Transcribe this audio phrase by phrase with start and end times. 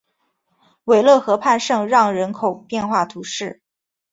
[0.85, 3.61] 韦勒河畔圣让人口变化图示